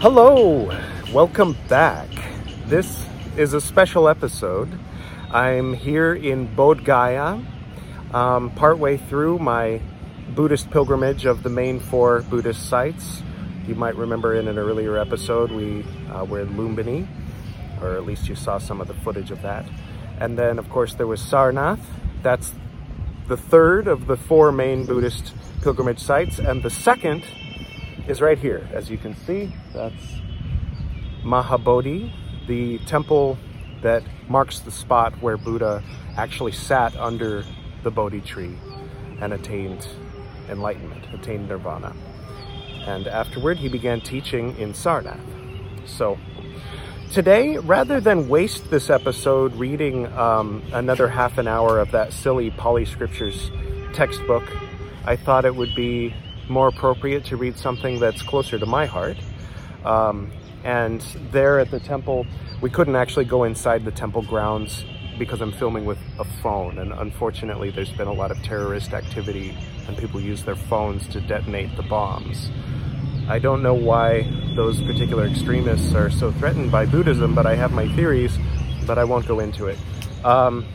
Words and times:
Hello, 0.00 0.74
welcome 1.12 1.54
back. 1.68 2.08
This 2.64 3.04
is 3.36 3.52
a 3.52 3.60
special 3.60 4.08
episode. 4.08 4.78
I'm 5.30 5.74
here 5.74 6.14
in 6.14 6.48
Bodh 6.56 6.82
Gaya, 6.84 7.38
um, 8.14 8.50
partway 8.52 8.96
through 8.96 9.40
my 9.40 9.82
Buddhist 10.34 10.70
pilgrimage 10.70 11.26
of 11.26 11.42
the 11.42 11.50
main 11.50 11.80
four 11.80 12.22
Buddhist 12.22 12.66
sites. 12.66 13.22
You 13.66 13.74
might 13.74 13.94
remember 13.94 14.34
in 14.34 14.48
an 14.48 14.56
earlier 14.58 14.96
episode 14.96 15.52
we 15.52 15.84
uh, 16.10 16.24
were 16.24 16.40
in 16.40 16.54
Lumbini, 16.54 17.06
or 17.82 17.92
at 17.92 18.06
least 18.06 18.26
you 18.26 18.34
saw 18.34 18.56
some 18.56 18.80
of 18.80 18.88
the 18.88 18.94
footage 18.94 19.30
of 19.30 19.42
that. 19.42 19.66
And 20.18 20.38
then, 20.38 20.58
of 20.58 20.70
course, 20.70 20.94
there 20.94 21.06
was 21.06 21.20
Sarnath. 21.20 21.84
That's 22.22 22.54
the 23.28 23.36
third 23.36 23.86
of 23.86 24.06
the 24.06 24.16
four 24.16 24.50
main 24.50 24.86
Buddhist 24.86 25.34
pilgrimage 25.60 26.00
sites, 26.00 26.38
and 26.38 26.62
the 26.62 26.70
second 26.70 27.22
is 28.08 28.20
right 28.20 28.38
here. 28.38 28.68
As 28.72 28.90
you 28.90 28.98
can 28.98 29.14
see, 29.14 29.52
that's 29.72 30.20
Mahabodhi, 31.24 32.12
the 32.46 32.78
temple 32.80 33.38
that 33.82 34.02
marks 34.28 34.60
the 34.60 34.70
spot 34.70 35.14
where 35.20 35.36
Buddha 35.36 35.82
actually 36.16 36.52
sat 36.52 36.96
under 36.96 37.44
the 37.82 37.90
Bodhi 37.90 38.20
tree 38.20 38.56
and 39.20 39.32
attained 39.32 39.86
enlightenment, 40.48 41.04
attained 41.12 41.48
nirvana. 41.48 41.94
And 42.86 43.06
afterward, 43.06 43.58
he 43.58 43.68
began 43.68 44.00
teaching 44.00 44.56
in 44.58 44.72
Sarnath. 44.72 45.20
So, 45.86 46.18
today, 47.12 47.58
rather 47.58 48.00
than 48.00 48.28
waste 48.28 48.70
this 48.70 48.90
episode 48.90 49.54
reading 49.54 50.06
um, 50.14 50.62
another 50.72 51.08
half 51.08 51.38
an 51.38 51.46
hour 51.46 51.78
of 51.78 51.90
that 51.92 52.12
silly 52.12 52.50
Pali 52.50 52.84
Scriptures 52.84 53.50
textbook, 53.92 54.44
I 55.04 55.16
thought 55.16 55.44
it 55.44 55.54
would 55.54 55.74
be 55.74 56.14
more 56.50 56.68
appropriate 56.68 57.24
to 57.26 57.36
read 57.36 57.56
something 57.56 57.98
that's 58.00 58.22
closer 58.22 58.58
to 58.58 58.66
my 58.66 58.84
heart. 58.84 59.16
Um, 59.84 60.30
and 60.64 61.00
there 61.32 61.58
at 61.58 61.70
the 61.70 61.80
temple, 61.80 62.26
we 62.60 62.68
couldn't 62.68 62.96
actually 62.96 63.24
go 63.24 63.44
inside 63.44 63.84
the 63.84 63.90
temple 63.90 64.22
grounds 64.22 64.84
because 65.18 65.40
I'm 65.40 65.52
filming 65.52 65.84
with 65.84 65.98
a 66.18 66.24
phone. 66.24 66.78
And 66.78 66.92
unfortunately, 66.92 67.70
there's 67.70 67.92
been 67.92 68.08
a 68.08 68.12
lot 68.12 68.30
of 68.30 68.42
terrorist 68.42 68.92
activity 68.92 69.56
and 69.86 69.96
people 69.96 70.20
use 70.20 70.44
their 70.44 70.56
phones 70.56 71.06
to 71.08 71.20
detonate 71.20 71.76
the 71.76 71.82
bombs. 71.82 72.50
I 73.28 73.38
don't 73.38 73.62
know 73.62 73.74
why 73.74 74.22
those 74.56 74.82
particular 74.82 75.26
extremists 75.26 75.94
are 75.94 76.10
so 76.10 76.32
threatened 76.32 76.72
by 76.72 76.84
Buddhism, 76.84 77.34
but 77.34 77.46
I 77.46 77.54
have 77.54 77.70
my 77.72 77.86
theories, 77.94 78.36
but 78.86 78.98
I 78.98 79.04
won't 79.04 79.26
go 79.26 79.38
into 79.40 79.66
it. 79.66 79.78
Um, 80.24 80.66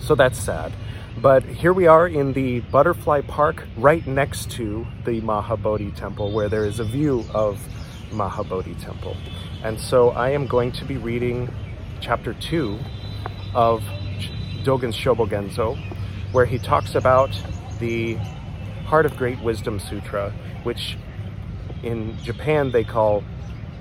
so 0.00 0.14
that's 0.14 0.38
sad. 0.38 0.72
But 1.22 1.42
here 1.42 1.72
we 1.72 1.88
are 1.88 2.06
in 2.06 2.32
the 2.32 2.60
butterfly 2.60 3.22
park 3.22 3.66
right 3.76 4.06
next 4.06 4.52
to 4.52 4.86
the 5.04 5.20
Mahabodhi 5.20 5.96
temple 5.96 6.30
where 6.30 6.48
there 6.48 6.64
is 6.64 6.78
a 6.78 6.84
view 6.84 7.24
of 7.34 7.58
Mahabodhi 8.12 8.80
temple. 8.80 9.16
And 9.64 9.80
so 9.80 10.10
I 10.10 10.30
am 10.30 10.46
going 10.46 10.70
to 10.72 10.84
be 10.84 10.96
reading 10.96 11.52
chapter 12.00 12.34
2 12.34 12.78
of 13.52 13.82
Dogen's 14.62 14.94
Shobogenzo 14.94 15.76
where 16.30 16.46
he 16.46 16.56
talks 16.56 16.94
about 16.94 17.30
the 17.80 18.14
Heart 18.84 19.06
of 19.06 19.16
Great 19.16 19.40
Wisdom 19.40 19.80
Sutra, 19.80 20.32
which 20.62 20.96
in 21.82 22.16
Japan 22.22 22.70
they 22.70 22.84
call 22.84 23.24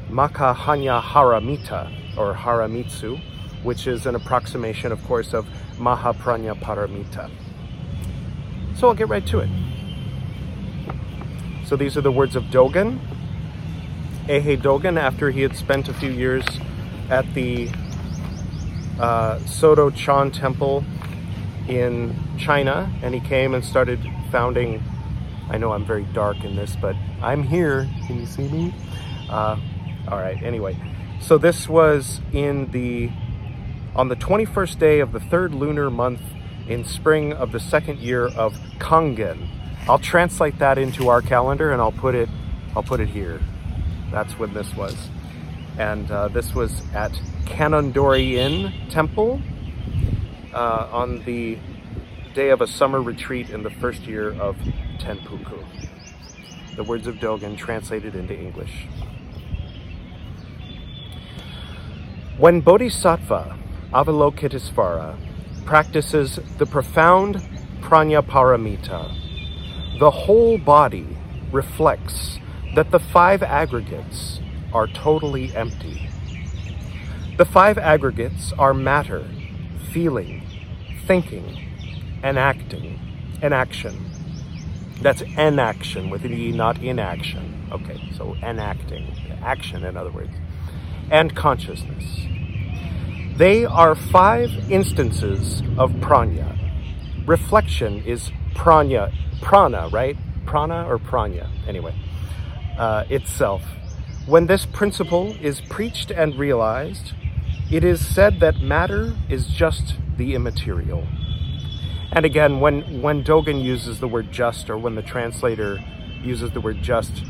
Makahanya 0.10 1.04
Haramita 1.04 2.18
or 2.18 2.34
Haramitsu, 2.34 3.22
which 3.62 3.86
is 3.86 4.08
an 4.08 4.16
approximation, 4.16 4.92
of 4.92 5.04
course, 5.04 5.36
of 5.36 5.46
Mahaprajna 5.78 6.60
Paramita. 6.62 7.30
So 8.76 8.88
I'll 8.88 8.96
get 8.96 9.10
right 9.10 9.26
to 9.28 9.40
it. 9.40 9.50
So 11.66 11.76
these 11.76 11.98
are 11.98 12.02
the 12.02 12.12
words 12.12 12.36
of 12.36 12.44
Dogen. 12.46 13.00
Eihei 14.28 14.62
Dogen, 14.62 15.00
after 15.00 15.32
he 15.32 15.42
had 15.42 15.56
spent 15.56 15.90
a 15.90 15.94
few 15.94 16.12
years 16.12 16.46
at 17.10 17.34
the 17.34 17.70
uh, 19.00 19.40
Soto 19.46 19.90
Chan 19.90 20.32
Temple 20.32 20.84
in 21.68 22.16
China, 22.38 22.92
and 23.02 23.14
he 23.14 23.20
came 23.20 23.54
and 23.54 23.64
started 23.64 24.00
founding. 24.32 24.84
I 25.50 25.58
know 25.58 25.72
I'm 25.72 25.86
very 25.86 26.04
dark 26.14 26.44
in 26.44 26.56
this, 26.56 26.76
but 26.76 26.96
I'm 27.22 27.44
here. 27.44 27.88
Can 28.06 28.20
you 28.20 28.26
see 28.26 28.48
me? 28.48 28.74
Uh, 29.30 29.58
all 30.10 30.18
right. 30.18 30.42
Anyway, 30.42 30.78
so 31.20 31.38
this 31.38 31.68
was 31.68 32.22
in 32.32 32.72
the 32.72 33.10
on 33.98 34.10
the 34.10 34.16
21st 34.16 34.78
day 34.78 35.00
of 35.00 35.12
the 35.12 35.20
third 35.20 35.56
lunar 35.56 35.90
month 35.90 36.22
in 36.68 36.86
spring 36.86 37.34
of 37.34 37.52
the 37.52 37.60
second 37.60 37.98
year 37.98 38.28
of 38.28 38.54
Kangen. 38.78 39.50
I'll 39.90 39.98
translate 39.98 40.60
that 40.60 40.78
into 40.78 41.10
our 41.10 41.22
calendar 41.22 41.72
and 41.72 41.82
I'll 41.82 41.92
put 41.92 42.14
it 42.14 42.30
I'll 42.76 42.84
put 42.84 43.00
it 43.00 43.10
here. 43.10 43.42
That's 44.12 44.38
when 44.38 44.54
this 44.54 44.76
was. 44.76 44.96
And 45.80 46.12
uh, 46.12 46.28
this 46.28 46.54
was 46.54 46.84
at 46.94 47.12
Kanondori 47.46 48.34
Inn 48.34 48.72
Temple 48.92 49.42
uh, 50.54 50.90
on 50.92 51.24
the 51.24 51.58
day 52.36 52.50
of 52.50 52.62
a 52.62 52.68
summer 52.68 53.02
retreat 53.02 53.50
in 53.50 53.64
the 53.64 53.72
first 53.72 54.04
year 54.04 54.40
of 54.40 54.58
Tenpuku. 55.00 55.66
The 56.76 56.84
words 56.84 57.08
of 57.08 57.16
Dogen 57.16 57.58
translated 57.58 58.14
into 58.14 58.38
English. 58.40 58.86
When 62.38 62.62
Bodhisattva 62.62 63.58
Avalokitesvara 63.98 65.18
practices 65.66 66.40
the 66.60 66.68
profound 66.68 67.38
prajnaparamita. 67.82 69.98
The 69.98 70.12
whole 70.12 70.60
body 70.60 71.18
reflects 71.52 72.38
that 72.76 72.92
the 72.92 73.00
five 73.00 73.42
aggregates 73.42 74.40
are 74.72 74.86
totally 74.86 75.52
empty. 75.56 76.12
The 77.40 77.46
five 77.46 77.80
aggregates 77.80 78.54
are 78.60 78.72
matter, 78.72 79.26
feeling, 79.92 80.46
thinking, 81.08 81.58
and 82.22 82.38
acting, 82.38 83.00
and 83.42 83.52
action. 83.52 84.12
That's 85.02 85.24
enaction 85.24 86.12
with 86.12 86.24
an 86.24 86.34
E, 86.34 86.52
not 86.52 86.84
inaction. 86.84 87.68
Okay, 87.72 88.12
so 88.16 88.36
enacting, 88.44 89.12
action 89.42 89.84
in 89.84 89.98
other 89.98 90.12
words, 90.12 90.36
and 91.10 91.36
consciousness. 91.36 92.37
They 93.38 93.66
are 93.66 93.94
five 93.94 94.50
instances 94.72 95.62
of 95.78 95.94
prana. 96.02 96.58
Reflection 97.28 98.04
is 98.04 98.32
prana, 98.56 99.12
prana, 99.44 99.90
right? 99.90 100.18
Prana 100.48 100.88
or 100.88 100.98
prana, 100.98 101.48
anyway, 101.68 101.94
uh, 102.80 103.04
itself. 103.12 103.62
When 104.26 104.48
this 104.48 104.66
principle 104.66 105.36
is 105.40 105.62
preached 105.62 106.10
and 106.10 106.36
realized, 106.36 107.14
it 107.70 107.84
is 107.84 108.04
said 108.04 108.40
that 108.40 108.60
matter 108.60 109.16
is 109.30 109.46
just 109.46 109.98
the 110.18 110.34
immaterial. 110.34 111.08
And 112.12 112.26
again, 112.26 112.60
when, 112.60 113.04
when 113.04 113.24
Dogen 113.24 113.64
uses 113.64 114.00
the 114.00 114.08
word 114.08 114.32
just, 114.32 114.68
or 114.68 114.80
when 114.80 114.96
the 114.96 115.04
translator 115.04 115.80
uses 116.24 116.50
the 116.52 116.62
word 116.62 116.82
just, 116.82 117.24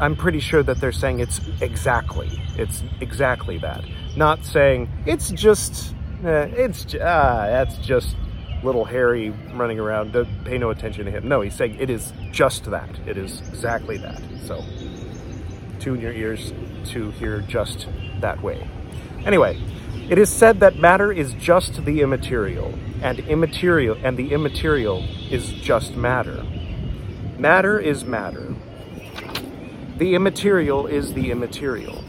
I'm 0.00 0.16
pretty 0.16 0.40
sure 0.40 0.62
that 0.62 0.80
they're 0.80 0.92
saying 0.92 1.20
it's 1.20 1.40
exactly. 1.60 2.30
It's 2.56 2.82
exactly 3.00 3.58
that 3.58 3.84
not 4.16 4.44
saying 4.44 4.88
it's 5.04 5.30
just 5.30 5.94
eh, 6.24 6.48
it's 6.56 6.94
ah 6.94 7.46
that's 7.46 7.76
just 7.78 8.16
little 8.64 8.84
Harry 8.84 9.30
running 9.54 9.78
around. 9.78 10.12
Don't 10.12 10.44
pay 10.44 10.58
no 10.58 10.70
attention 10.70 11.04
to 11.04 11.10
him. 11.10 11.28
No, 11.28 11.42
he's 11.42 11.54
saying 11.54 11.76
it 11.78 11.90
is 11.90 12.12
just 12.32 12.64
that. 12.70 12.88
It 13.06 13.16
is 13.18 13.40
exactly 13.48 13.98
that. 13.98 14.20
So 14.44 14.64
tune 15.78 16.00
your 16.00 16.12
ears 16.12 16.52
to 16.86 17.10
hear 17.12 17.42
just 17.42 17.86
that 18.20 18.42
way. 18.42 18.68
Anyway, 19.24 19.60
it 20.08 20.18
is 20.18 20.30
said 20.30 20.60
that 20.60 20.76
matter 20.76 21.12
is 21.12 21.34
just 21.34 21.84
the 21.84 22.00
immaterial, 22.00 22.74
and 23.02 23.18
immaterial 23.20 23.96
and 24.02 24.16
the 24.16 24.32
immaterial 24.32 25.04
is 25.30 25.52
just 25.52 25.94
matter. 25.94 26.42
Matter 27.38 27.78
is 27.78 28.04
matter. 28.04 28.45
The 29.96 30.14
immaterial 30.14 30.86
is 30.86 31.14
the 31.14 31.30
immaterial. 31.30 32.04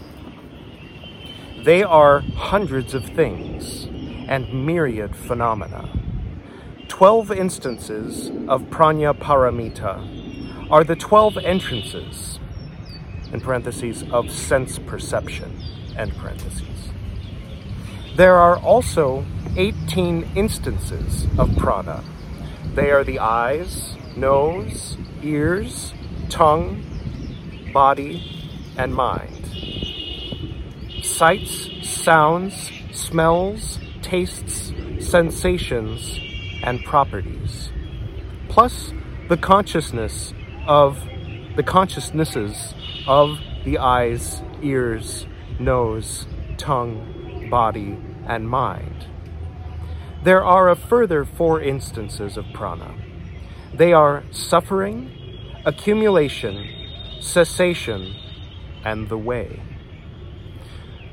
They 1.63 1.83
are 1.83 2.19
hundreds 2.19 2.93
of 2.93 3.05
things 3.05 3.85
and 4.27 4.65
myriad 4.65 5.15
phenomena. 5.15 5.89
Twelve 6.89 7.31
instances 7.31 8.27
of 8.49 8.63
prajna 8.63 9.17
paramita 9.17 10.69
are 10.69 10.83
the 10.83 10.97
twelve 10.97 11.37
entrances, 11.37 12.39
in 13.31 13.39
parentheses, 13.39 14.03
of 14.11 14.31
sense 14.31 14.79
perception, 14.79 15.57
end 15.95 16.13
parentheses. 16.17 16.89
There 18.17 18.35
are 18.35 18.57
also 18.57 19.23
18 19.55 20.27
instances 20.35 21.25
of 21.37 21.55
prana. 21.55 22.03
They 22.75 22.91
are 22.91 23.05
the 23.05 23.19
eyes, 23.19 23.95
nose, 24.17 24.97
ears, 25.23 25.93
tongue, 26.27 26.83
body, 27.73 28.23
and 28.77 28.93
mind 28.93 29.37
sights, 31.17 31.67
sounds, 31.81 32.71
smells, 32.91 33.79
tastes, 34.03 34.71
sensations, 34.99 36.19
and 36.61 36.83
properties. 36.83 37.71
Plus 38.49 38.93
the 39.27 39.37
consciousness 39.37 40.33
of 40.67 40.99
the 41.55 41.63
consciousnesses 41.63 42.75
of 43.07 43.39
the 43.65 43.79
eyes, 43.79 44.43
ears, 44.61 45.25
nose, 45.59 46.27
tongue, 46.57 47.47
body, 47.49 47.97
and 48.27 48.47
mind. 48.47 49.07
There 50.23 50.45
are 50.45 50.69
a 50.69 50.75
further 50.75 51.25
four 51.25 51.61
instances 51.61 52.37
of 52.37 52.45
prana. 52.53 52.93
They 53.73 53.91
are 53.91 54.23
suffering, 54.31 55.11
accumulation, 55.65 56.86
cessation, 57.19 58.15
and 58.83 59.09
the 59.09 59.17
way. 59.17 59.61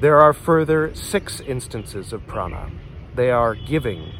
There 0.01 0.21
are 0.21 0.33
further 0.33 0.95
six 0.95 1.41
instances 1.41 2.12
of 2.12 2.27
prana. 2.27 2.71
They 3.15 3.31
are 3.31 3.55
giving, 3.55 4.12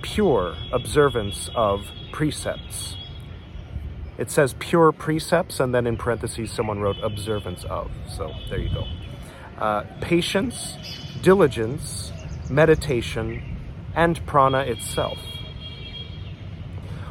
pure 0.00 0.56
observance 0.72 1.50
of 1.54 1.86
precepts. 2.12 2.96
It 4.18 4.30
says 4.30 4.54
pure 4.58 4.92
precepts, 4.92 5.58
and 5.60 5.74
then 5.74 5.86
in 5.86 5.96
parentheses, 5.96 6.50
someone 6.50 6.80
wrote 6.80 6.96
observance 7.02 7.64
of. 7.64 7.90
So 8.08 8.32
there 8.48 8.58
you 8.58 8.68
go. 8.68 8.86
Uh, 9.58 9.84
patience, 10.00 10.76
diligence, 11.22 12.12
meditation, 12.50 13.58
and 13.94 14.24
prana 14.26 14.60
itself. 14.60 15.18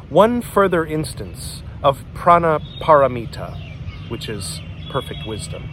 One 0.10 0.42
further 0.42 0.86
instance 0.86 1.64
of 1.84 2.04
prana 2.14 2.60
paramita, 2.82 3.71
which 4.12 4.28
is 4.28 4.60
perfect 4.92 5.26
wisdom, 5.26 5.70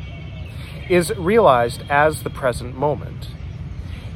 is 0.89 1.13
realized 1.19 1.83
as 1.91 2.23
the 2.23 2.31
present 2.31 2.79
moment. 2.79 3.31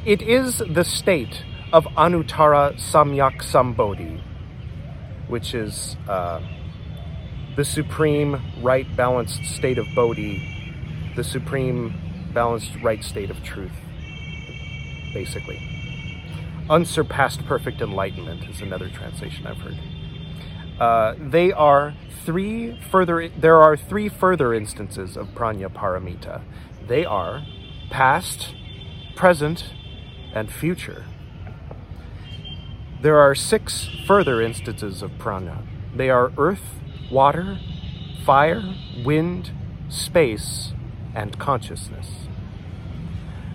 It 0.05 0.21
is 0.21 0.63
the 0.67 0.83
state 0.83 1.43
of 1.73 1.85
Anuttara 1.97 2.75
Samyak 2.75 3.41
Sambodhi, 3.41 4.21
which 5.27 5.53
is 5.53 5.97
uh, 6.07 6.41
the 7.55 7.65
supreme 7.65 8.41
right 8.61 8.87
balanced 8.95 9.43
state 9.45 9.77
of 9.77 9.85
Bodhi, 9.93 10.41
the 11.15 11.23
supreme 11.23 11.93
balanced 12.33 12.71
right 12.81 13.03
state 13.03 13.29
of 13.29 13.43
truth, 13.43 13.71
basically. 15.13 15.59
Unsurpassed 16.69 17.45
perfect 17.45 17.81
enlightenment 17.81 18.49
is 18.49 18.61
another 18.61 18.89
translation 18.89 19.45
I've 19.45 19.57
heard. 19.57 19.77
Uh, 20.83 21.15
they 21.17 21.49
are 21.49 21.93
three 22.25 22.77
further. 22.91 23.29
There 23.29 23.61
are 23.63 23.77
three 23.77 24.09
further 24.09 24.53
instances 24.53 25.15
of 25.15 25.27
pranya 25.29 25.69
paramita. 25.69 26.41
They 26.85 27.05
are 27.05 27.45
past, 27.89 28.53
present, 29.15 29.73
and 30.33 30.51
future. 30.51 31.05
There 33.01 33.17
are 33.17 33.33
six 33.33 33.87
further 34.05 34.41
instances 34.41 35.01
of 35.01 35.17
prana. 35.17 35.63
They 35.95 36.09
are 36.09 36.33
earth, 36.37 36.81
water, 37.09 37.59
fire, 38.25 38.75
wind, 39.05 39.51
space, 39.87 40.73
and 41.15 41.39
consciousness. 41.39 42.27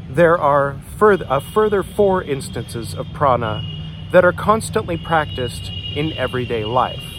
There 0.09 0.39
are 0.39 0.81
further, 0.97 1.27
a 1.29 1.43
further 1.43 1.83
four 1.83 2.23
instances 2.23 2.95
of 2.95 3.07
prana 3.13 3.61
that 4.13 4.25
are 4.25 4.33
constantly 4.33 4.97
practiced 4.97 5.71
in 5.95 6.15
everyday 6.15 6.65
life. 6.65 7.18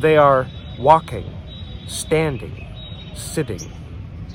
They 0.00 0.16
are 0.16 0.46
walking, 0.78 1.32
standing, 1.86 2.66
sitting, 3.14 3.72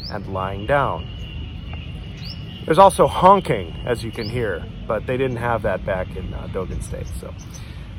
and 0.09 0.33
lying 0.33 0.65
down. 0.65 1.07
There's 2.65 2.79
also 2.79 3.07
honking, 3.07 3.73
as 3.85 4.03
you 4.03 4.11
can 4.11 4.29
hear, 4.29 4.65
but 4.87 5.05
they 5.05 5.17
didn't 5.17 5.37
have 5.37 5.61
that 5.63 5.85
back 5.85 6.15
in 6.15 6.33
uh, 6.33 6.47
Dogen 6.51 6.83
State. 6.83 7.07
So, 7.19 7.33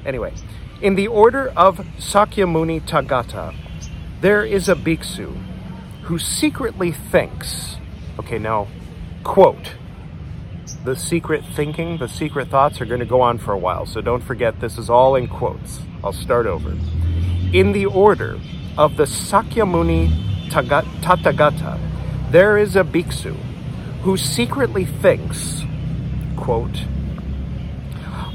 anyway, 0.05 0.33
in 0.81 0.95
the 0.95 1.09
order 1.09 1.51
of 1.57 1.79
Sakyamuni 1.99 2.83
Tathagata, 2.83 3.55
there 4.21 4.45
is 4.45 4.69
a 4.69 4.75
bhiksu 4.75 5.37
who 6.03 6.19
secretly 6.19 6.93
thinks, 6.93 7.77
okay, 8.19 8.39
now, 8.39 8.69
quote, 9.25 9.75
the 10.85 10.97
secret 10.97 11.45
thinking, 11.55 11.99
the 11.99 12.09
secret 12.09 12.49
thoughts 12.49 12.81
are 12.81 12.87
going 12.87 13.01
to 13.01 13.07
go 13.07 13.21
on 13.21 13.39
for 13.39 13.53
a 13.53 13.59
while, 13.59 13.87
so 13.87 14.01
don't 14.01 14.23
forget 14.23 14.61
this 14.61 14.79
is 14.79 14.91
all 14.91 15.15
in 15.15 15.29
quotes. 15.29 15.81
I'll 16.03 16.13
start 16.13 16.47
over. 16.47 16.77
In 17.53 17.73
the 17.73 17.85
order 17.85 18.41
of 18.79 18.97
the 18.97 19.05
Sakyamuni 19.05 20.49
Tathagata, 20.49 21.79
there 22.31 22.57
is 22.57 22.77
a 22.77 22.83
bhiksu 22.83 23.37
who 24.01 24.17
secretly 24.17 24.87
thinks, 24.87 25.63
quote, 26.35 26.87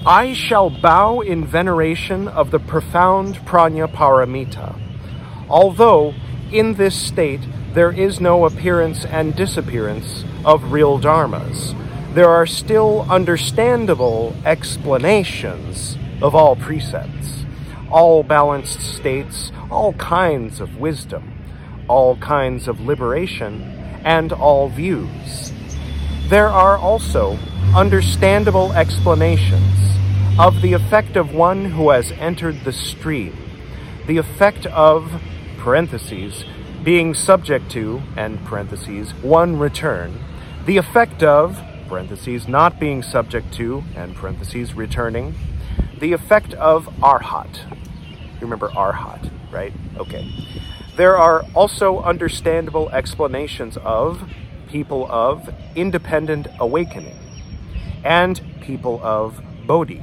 I 0.06 0.34
shall 0.34 0.70
bow 0.70 1.22
in 1.22 1.48
veneration 1.48 2.28
of 2.28 2.52
the 2.52 2.60
profound 2.60 3.38
pranya 3.38 3.92
paramita, 3.92 4.80
although 5.50 6.14
in 6.52 6.76
this 6.76 6.96
state 6.96 7.42
there 7.74 7.92
is 7.92 8.22
no 8.22 8.46
appearance 8.46 9.04
and 9.04 9.36
disappearance 9.36 10.26
of 10.46 10.72
real 10.72 11.00
dharmas. 11.00 11.74
There 12.14 12.30
are 12.30 12.46
still 12.46 13.02
understandable 13.10 14.36
explanations 14.46 15.98
of 16.22 16.36
all 16.36 16.56
precepts, 16.56 17.37
all 17.92 18.24
balanced 18.24 18.82
states, 18.82 19.52
all 19.70 19.94
kinds 19.94 20.60
of 20.60 20.78
wisdom, 20.78 21.34
all 21.88 22.18
kinds 22.18 22.68
of 22.68 22.82
liberation, 22.82 23.62
and 24.04 24.32
all 24.32 24.70
views. 24.70 25.52
There 26.30 26.48
are 26.50 26.78
also 26.78 27.38
understandable 27.76 28.74
explanations 28.74 29.98
of 30.40 30.62
the 30.62 30.74
effect 30.74 31.16
of 31.16 31.34
one 31.34 31.66
who 31.66 31.90
has 31.90 32.12
entered 32.14 32.64
the 32.64 32.72
stream, 32.72 33.36
the 34.06 34.18
effect 34.18 34.66
of, 34.68 35.22
parentheses, 35.58 36.46
being 36.84 37.14
subject 37.14 37.72
to, 37.72 38.02
and 38.16 38.44
parentheses, 38.46 39.14
one 39.16 39.58
return, 39.58 40.20
the 40.66 40.78
effect 40.78 41.24
of, 41.24 41.62
parentheses, 41.88 42.48
not 42.48 42.80
being 42.80 43.02
subject 43.02 43.54
to, 43.54 43.84
and 43.96 44.16
parentheses, 44.16 44.74
returning, 44.74 45.34
the 46.00 46.14
effect 46.14 46.54
of 46.54 46.86
arhat. 47.02 47.77
You 48.40 48.42
remember 48.42 48.70
arhat, 48.70 49.32
right? 49.52 49.74
Okay. 49.98 50.32
There 50.96 51.18
are 51.18 51.44
also 51.54 52.02
understandable 52.02 52.90
explanations 52.90 53.78
of 53.78 54.30
people 54.68 55.08
of 55.12 55.50
independent 55.76 56.48
awakening 56.60 57.18
and 58.04 58.42
people 58.62 59.00
of 59.04 59.42
Bodhi. 59.66 60.02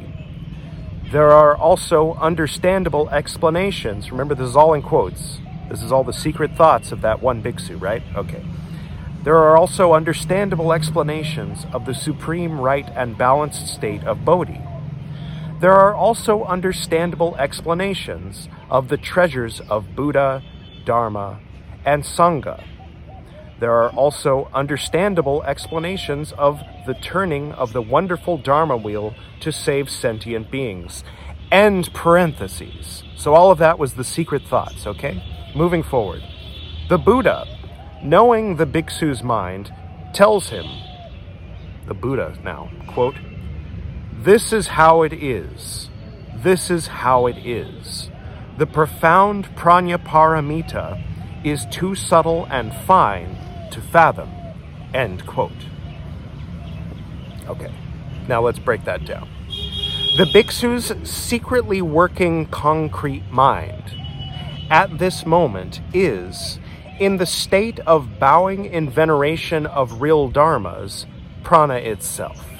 There 1.12 1.30
are 1.30 1.56
also 1.56 2.14
understandable 2.14 3.08
explanations. 3.10 4.10
Remember, 4.10 4.34
this 4.34 4.48
is 4.48 4.56
all 4.56 4.74
in 4.74 4.82
quotes. 4.82 5.38
This 5.68 5.82
is 5.82 5.92
all 5.92 6.04
the 6.04 6.12
secret 6.12 6.56
thoughts 6.56 6.92
of 6.92 7.02
that 7.02 7.22
one 7.22 7.42
bhiksu, 7.42 7.80
right? 7.80 8.02
Okay. 8.16 8.44
There 9.22 9.36
are 9.36 9.56
also 9.56 9.94
understandable 9.94 10.72
explanations 10.72 11.66
of 11.72 11.86
the 11.86 11.94
supreme 11.94 12.60
right 12.60 12.88
and 12.94 13.16
balanced 13.16 13.68
state 13.68 14.04
of 14.04 14.24
Bodhi. 14.24 14.60
There 15.64 15.72
are 15.72 15.94
also 15.94 16.44
understandable 16.44 17.36
explanations 17.36 18.50
of 18.68 18.88
the 18.88 18.98
treasures 18.98 19.62
of 19.70 19.96
Buddha, 19.96 20.42
Dharma, 20.84 21.40
and 21.86 22.02
Sangha. 22.02 22.62
There 23.60 23.72
are 23.72 23.88
also 23.88 24.50
understandable 24.52 25.42
explanations 25.44 26.32
of 26.32 26.60
the 26.86 26.92
turning 26.92 27.52
of 27.52 27.72
the 27.72 27.80
wonderful 27.80 28.36
Dharma 28.36 28.76
wheel 28.76 29.14
to 29.40 29.50
save 29.50 29.88
sentient 29.88 30.50
beings. 30.50 31.02
End 31.50 31.94
parentheses. 31.94 33.02
So, 33.16 33.32
all 33.32 33.50
of 33.50 33.56
that 33.56 33.78
was 33.78 33.94
the 33.94 34.04
secret 34.04 34.42
thoughts, 34.42 34.86
okay? 34.86 35.22
Moving 35.56 35.82
forward. 35.82 36.22
The 36.90 36.98
Buddha 36.98 37.46
knowing 38.02 38.56
the 38.56 38.66
bhiksu's 38.66 39.22
mind, 39.22 39.72
tells 40.12 40.50
him, 40.50 40.66
the 41.86 41.94
Buddha 41.94 42.38
now, 42.44 42.70
quote, 42.86 43.14
This 44.22 44.52
is 44.52 44.68
how 44.68 45.02
it 45.02 45.12
is. 45.12 45.90
This 46.36 46.70
is 46.70 46.86
how 46.86 47.26
it 47.26 47.38
is. 47.38 48.10
The 48.56 48.66
profound 48.66 49.46
paramita 49.56 51.02
is 51.44 51.66
too 51.66 51.94
subtle 51.94 52.46
and 52.50 52.72
fine 52.72 53.36
to 53.72 53.80
fathom. 53.80 54.30
End 54.94 55.26
quote. 55.26 55.52
Okay, 57.48 57.72
now 58.28 58.40
let's 58.40 58.58
break 58.58 58.84
that 58.84 59.04
down. 59.04 59.28
The 60.16 60.30
bhiksu's 60.32 60.92
secretly 61.08 61.82
working 61.82 62.46
concrete 62.46 63.28
mind 63.30 63.94
at 64.70 64.98
this 64.98 65.26
moment 65.26 65.80
is 65.92 66.58
in 67.00 67.16
the 67.16 67.26
state 67.26 67.80
of 67.80 68.18
bowing 68.20 68.64
in 68.64 68.88
veneration 68.88 69.66
of 69.66 70.00
real 70.00 70.30
dharmas, 70.30 71.06
prana 71.42 71.74
itself. 71.74 72.53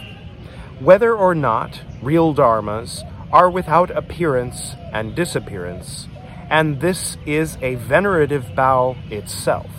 Whether 0.81 1.15
or 1.15 1.35
not 1.35 1.83
real 2.03 2.35
dharmas 2.35 3.09
are 3.33 3.49
without 3.49 3.91
appearance 3.91 4.75
and 4.93 5.15
disappearance, 5.15 6.09
and 6.51 6.81
this 6.81 7.17
is 7.25 7.57
a 7.63 7.77
venerative 7.77 8.55
bow 8.57 8.97
itself. 9.09 9.71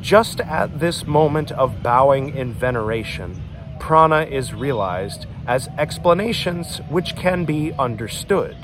Just 0.00 0.40
at 0.40 0.80
this 0.80 1.06
moment 1.06 1.52
of 1.52 1.82
bowing 1.82 2.34
in 2.34 2.52
veneration, 2.52 3.42
prana 3.78 4.22
is 4.22 4.54
realized 4.54 5.26
as 5.46 5.68
explanations 5.78 6.78
which 6.88 7.14
can 7.14 7.44
be 7.44 7.72
understood, 7.74 8.56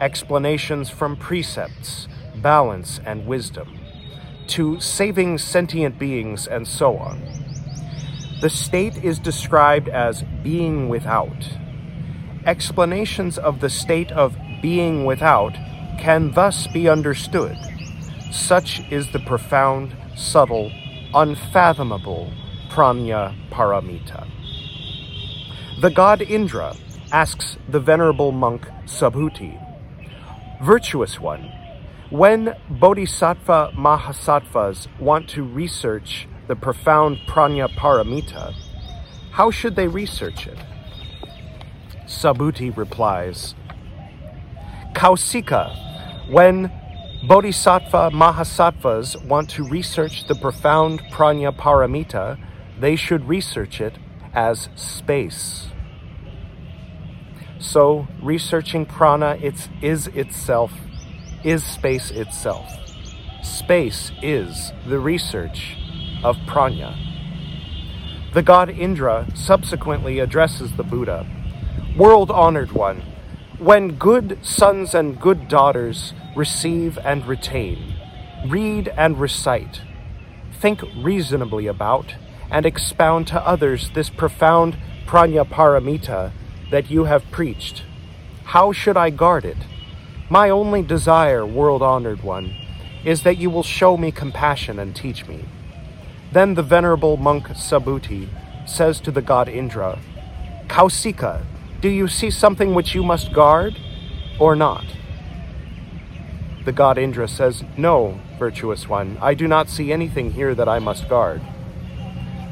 explanations 0.00 0.88
from 0.88 1.16
precepts, 1.16 2.08
balance, 2.36 2.98
and 3.04 3.26
wisdom 3.26 3.78
to 4.46 4.80
saving 4.80 5.38
sentient 5.38 5.98
beings 5.98 6.46
and 6.46 6.66
so 6.66 6.96
on. 6.96 7.39
The 8.40 8.48
state 8.48 9.04
is 9.04 9.18
described 9.18 9.88
as 9.88 10.24
being 10.42 10.88
without. 10.88 11.58
Explanations 12.46 13.36
of 13.36 13.60
the 13.60 13.68
state 13.68 14.10
of 14.12 14.34
being 14.62 15.04
without 15.04 15.52
can 15.98 16.32
thus 16.32 16.66
be 16.66 16.88
understood. 16.88 17.56
Such 18.30 18.80
is 18.90 19.12
the 19.12 19.18
profound, 19.18 19.94
subtle, 20.16 20.72
unfathomable 21.12 22.32
pranya 22.70 23.34
paramita. 23.50 24.26
The 25.82 25.90
god 25.90 26.22
Indra 26.22 26.74
asks 27.12 27.58
the 27.68 27.80
venerable 27.80 28.32
monk 28.32 28.66
Subhuti, 28.86 29.58
Virtuous 30.62 31.20
one, 31.20 31.50
when 32.08 32.54
bodhisattva 32.70 33.72
mahasattvas 33.76 34.86
want 34.98 35.28
to 35.30 35.42
research 35.42 36.26
the 36.50 36.56
profound 36.56 37.16
pranya 37.28 37.72
paramita, 37.76 38.52
how 39.30 39.52
should 39.52 39.76
they 39.76 39.86
research 39.86 40.48
it? 40.48 40.58
Subhuti 42.08 42.76
replies, 42.76 43.54
Kausika, 44.92 46.28
when 46.28 46.72
Bodhisattva 47.22 48.10
Mahasattvas 48.10 49.24
want 49.24 49.48
to 49.50 49.62
research 49.62 50.26
the 50.26 50.34
profound 50.34 50.98
pranya 51.12 51.56
paramita, 51.56 52.36
they 52.80 52.96
should 52.96 53.28
research 53.28 53.80
it 53.80 53.94
as 54.34 54.68
space. 54.74 55.68
So, 57.60 58.08
researching 58.20 58.86
prana 58.86 59.38
it's, 59.40 59.68
is 59.80 60.08
itself, 60.08 60.72
is 61.44 61.62
space 61.62 62.10
itself. 62.10 62.68
Space 63.44 64.10
is 64.20 64.72
the 64.84 64.98
research 64.98 65.76
of 66.22 66.36
pranya. 66.46 66.96
The 68.32 68.42
god 68.42 68.70
Indra 68.70 69.26
subsequently 69.34 70.18
addresses 70.18 70.76
the 70.76 70.84
Buddha 70.84 71.26
World 71.96 72.30
honored 72.30 72.70
one, 72.70 73.02
when 73.58 73.96
good 73.96 74.38
sons 74.42 74.94
and 74.94 75.20
good 75.20 75.48
daughters 75.48 76.14
receive 76.36 76.96
and 76.98 77.26
retain, 77.26 77.94
read 78.46 78.88
and 78.96 79.20
recite, 79.20 79.82
think 80.52 80.82
reasonably 80.96 81.66
about, 81.66 82.14
and 82.48 82.64
expound 82.64 83.26
to 83.26 83.46
others 83.46 83.90
this 83.90 84.08
profound 84.08 84.78
pranya 85.04 85.44
paramita 85.44 86.30
that 86.70 86.90
you 86.90 87.04
have 87.04 87.28
preached. 87.32 87.82
How 88.44 88.70
should 88.70 88.96
I 88.96 89.10
guard 89.10 89.44
it? 89.44 89.58
My 90.30 90.48
only 90.48 90.82
desire, 90.82 91.44
world 91.44 91.82
honored 91.82 92.22
one, 92.22 92.54
is 93.04 93.24
that 93.24 93.38
you 93.38 93.50
will 93.50 93.64
show 93.64 93.96
me 93.96 94.12
compassion 94.12 94.78
and 94.78 94.94
teach 94.94 95.26
me. 95.26 95.44
Then 96.32 96.54
the 96.54 96.62
venerable 96.62 97.16
monk 97.16 97.48
Subhuti 97.48 98.28
says 98.66 99.00
to 99.00 99.10
the 99.10 99.22
god 99.22 99.48
Indra, 99.48 99.98
Kausika, 100.68 101.44
do 101.80 101.88
you 101.88 102.06
see 102.06 102.30
something 102.30 102.74
which 102.74 102.94
you 102.94 103.02
must 103.02 103.32
guard 103.32 103.76
or 104.38 104.54
not? 104.54 104.84
The 106.64 106.72
god 106.72 106.98
Indra 106.98 107.26
says, 107.26 107.64
No, 107.76 108.20
virtuous 108.38 108.88
one, 108.88 109.18
I 109.20 109.34
do 109.34 109.48
not 109.48 109.68
see 109.68 109.92
anything 109.92 110.32
here 110.32 110.54
that 110.54 110.68
I 110.68 110.78
must 110.78 111.08
guard. 111.08 111.42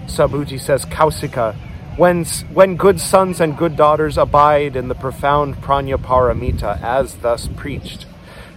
Subhuti 0.06 0.58
says, 0.58 0.84
Kausika, 0.84 1.54
when, 1.96 2.24
when 2.52 2.76
good 2.76 3.00
sons 3.00 3.40
and 3.40 3.56
good 3.56 3.76
daughters 3.76 4.16
abide 4.16 4.76
in 4.76 4.88
the 4.88 4.94
profound 4.94 5.56
Paramita 5.56 6.80
as 6.80 7.16
thus 7.16 7.48
preached, 7.56 8.06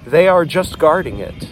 they 0.06 0.28
are 0.28 0.46
just 0.46 0.80
guarding 0.80 1.20
it. 1.20 1.48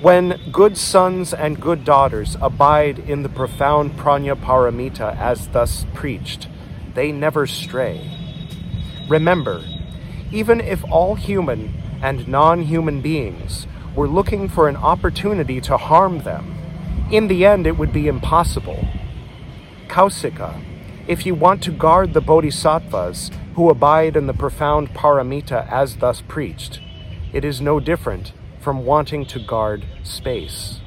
When 0.00 0.40
good 0.52 0.76
sons 0.76 1.32
and 1.32 1.60
good 1.60 1.84
daughters 1.84 2.36
abide 2.40 2.98
in 2.98 3.22
the 3.22 3.28
profound 3.28 3.92
Paramita 3.96 5.16
as 5.16 5.48
thus 5.48 5.86
preached, 5.94 6.48
they 6.94 7.10
never 7.10 7.46
stray. 7.46 8.10
Remember, 9.08 9.64
even 10.30 10.60
if 10.60 10.84
all 10.90 11.14
human 11.14 11.74
and 12.02 12.28
non 12.28 12.62
human 12.62 13.00
beings 13.00 13.66
were 13.94 14.08
looking 14.08 14.48
for 14.48 14.68
an 14.68 14.76
opportunity 14.76 15.60
to 15.62 15.76
harm 15.76 16.18
them, 16.20 16.54
in 17.10 17.28
the 17.28 17.46
end 17.46 17.66
it 17.66 17.78
would 17.78 17.92
be 17.92 18.08
impossible. 18.08 18.86
Kausika, 19.88 20.62
if 21.06 21.24
you 21.24 21.34
want 21.34 21.62
to 21.62 21.70
guard 21.70 22.12
the 22.12 22.20
bodhisattvas 22.20 23.30
who 23.54 23.70
abide 23.70 24.16
in 24.16 24.26
the 24.26 24.34
profound 24.34 24.88
paramita 24.90 25.70
as 25.70 25.96
thus 25.96 26.22
preached, 26.22 26.80
it 27.32 27.44
is 27.44 27.60
no 27.60 27.78
different 27.80 28.32
from 28.64 28.86
wanting 28.86 29.26
to 29.26 29.38
guard 29.38 29.84
space. 30.02 30.80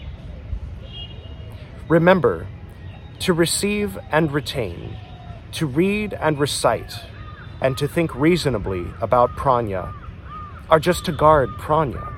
Remember, 1.88 2.48
to 3.20 3.34
receive 3.34 4.00
and 4.12 4.32
retain, 4.32 4.98
to 5.52 5.68
read 5.68 6.16
and 6.16 6.40
recite, 6.40 6.96
and 7.62 7.78
to 7.78 7.88
think 7.88 8.16
reasonably 8.16 8.88
about 9.00 9.30
pranya 9.36 9.94
are 10.72 10.80
just 10.80 11.06
to 11.06 11.12
guard 11.12 11.50
pranya. 11.60 12.14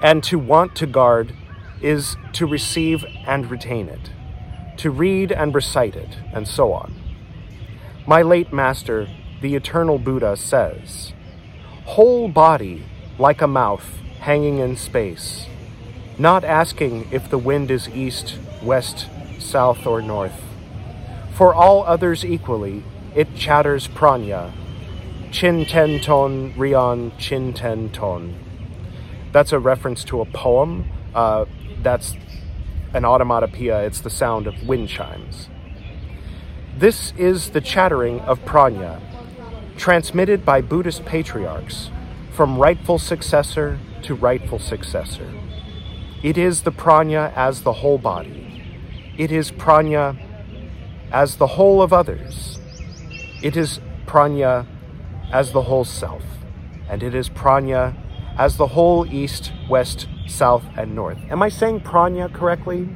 And 0.00 0.24
to 0.24 0.38
want 0.38 0.74
to 0.76 0.86
guard 0.86 1.34
is 1.82 2.16
to 2.32 2.46
receive 2.46 3.04
and 3.26 3.50
retain 3.50 3.88
it, 3.88 4.10
to 4.78 4.90
read 4.90 5.30
and 5.30 5.54
recite 5.54 5.96
it, 5.96 6.16
and 6.32 6.48
so 6.48 6.72
on. 6.72 6.94
My 8.06 8.22
late 8.22 8.54
master, 8.54 9.06
the 9.42 9.54
eternal 9.54 9.98
Buddha, 9.98 10.36
says, 10.38 11.12
Whole 11.84 12.28
body 12.28 12.86
like 13.18 13.42
a 13.42 13.46
mouth 13.46 13.98
hanging 14.20 14.58
in 14.58 14.76
space, 14.76 15.46
not 16.18 16.44
asking 16.44 17.08
if 17.10 17.28
the 17.28 17.38
wind 17.38 17.70
is 17.70 17.88
east, 17.88 18.38
west, 18.62 19.08
south, 19.38 19.86
or 19.86 20.00
north. 20.00 20.40
For 21.34 21.54
all 21.54 21.82
others 21.84 22.24
equally, 22.24 22.84
it 23.14 23.34
chatters 23.34 23.88
pranya. 23.88 24.52
Chin 25.30 25.64
ten 25.64 26.00
ton, 26.00 26.54
rion 26.56 27.12
chin 27.18 27.52
ten 27.52 27.90
ton. 27.90 28.34
That's 29.32 29.52
a 29.52 29.58
reference 29.58 30.04
to 30.04 30.20
a 30.20 30.26
poem. 30.26 30.90
Uh, 31.14 31.46
that's 31.82 32.14
an 32.94 33.02
automatopoeia. 33.02 33.86
It's 33.86 34.00
the 34.00 34.10
sound 34.10 34.46
of 34.46 34.68
wind 34.68 34.88
chimes. 34.88 35.48
This 36.78 37.12
is 37.16 37.50
the 37.50 37.60
chattering 37.60 38.20
of 38.20 38.40
pranya, 38.44 39.00
transmitted 39.76 40.44
by 40.44 40.60
Buddhist 40.60 41.04
patriarchs 41.04 41.90
from 42.32 42.58
rightful 42.58 42.98
successor 42.98 43.78
to 44.02 44.14
rightful 44.14 44.58
successor. 44.58 45.32
It 46.22 46.38
is 46.38 46.62
the 46.62 46.72
pranya 46.72 47.32
as 47.36 47.62
the 47.62 47.72
whole 47.74 47.98
body. 47.98 48.64
It 49.18 49.30
is 49.30 49.50
pranya 49.50 50.18
as 51.12 51.36
the 51.36 51.46
whole 51.46 51.82
of 51.82 51.92
others. 51.92 52.58
It 53.42 53.56
is 53.56 53.80
pranya 54.06 54.66
as 55.32 55.52
the 55.52 55.62
whole 55.62 55.84
self, 55.84 56.22
and 56.88 57.02
it 57.02 57.14
is 57.14 57.28
pranya 57.28 57.94
as 58.38 58.56
the 58.56 58.68
whole 58.68 59.06
east, 59.06 59.52
west, 59.68 60.06
south, 60.26 60.64
and 60.76 60.94
north. 60.94 61.18
Am 61.30 61.42
I 61.42 61.48
saying 61.48 61.80
pranya 61.80 62.32
correctly? 62.32 62.88